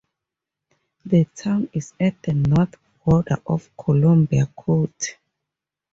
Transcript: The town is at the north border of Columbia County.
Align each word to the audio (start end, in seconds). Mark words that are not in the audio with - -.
The 1.05 1.25
town 1.25 1.69
is 1.73 1.93
at 1.99 2.19
the 2.23 2.33
north 2.33 2.73
border 3.05 3.37
of 3.45 3.69
Columbia 3.77 4.47
County. 4.57 5.13